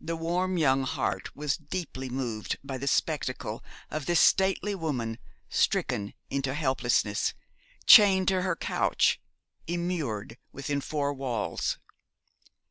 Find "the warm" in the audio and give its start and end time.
0.00-0.56